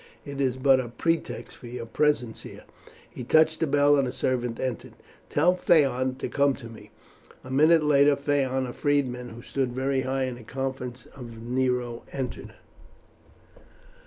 [0.25, 2.63] It is but a pretext for your presence here."
[3.07, 4.93] He touched a bell and a servant entered.
[5.29, 6.89] "Tell Phaon to come to me."
[7.43, 12.01] A minute later Phaon, a freedman who stood very high in the confidence of Nero,
[12.11, 12.55] entered.